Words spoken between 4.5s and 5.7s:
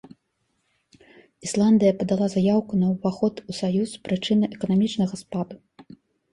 эканамічнага спаду.